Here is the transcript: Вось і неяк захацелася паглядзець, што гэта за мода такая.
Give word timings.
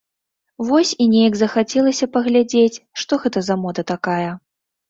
Вось 0.69 0.93
і 1.03 1.05
неяк 1.11 1.33
захацелася 1.41 2.09
паглядзець, 2.15 2.81
што 3.03 3.13
гэта 3.27 3.39
за 3.51 3.55
мода 3.67 3.81
такая. 3.93 4.31